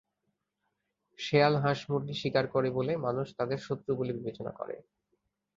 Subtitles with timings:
[1.19, 4.75] শেয়াল হাঁস-মুরগি শিকার করে বলে মানুষ তাদের শত্রু বলে বিবেচনা করে।